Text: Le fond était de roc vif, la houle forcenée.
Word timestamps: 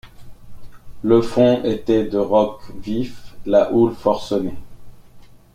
Le 1.03 1.21
fond 1.21 1.61
était 1.63 2.05
de 2.05 2.17
roc 2.17 2.59
vif, 2.75 3.35
la 3.45 3.71
houle 3.71 3.93
forcenée. 3.93 4.57